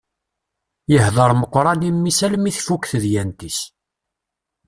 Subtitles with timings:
[0.91, 3.59] Yehder meqqran i mmi-s almi tfukk tedyant-is.